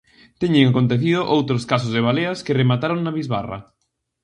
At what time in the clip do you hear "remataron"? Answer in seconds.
2.61-2.99